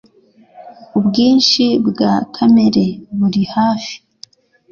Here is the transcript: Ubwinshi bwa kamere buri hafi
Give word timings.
Ubwinshi 0.99 1.63
bwa 1.87 2.13
kamere 2.35 2.85
buri 3.17 3.43
hafi 3.55 3.95